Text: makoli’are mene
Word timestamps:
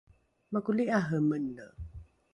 makoli’are 0.53 1.19
mene 1.29 1.65